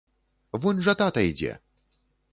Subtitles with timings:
[0.63, 1.53] Вунь жа тата ідзе!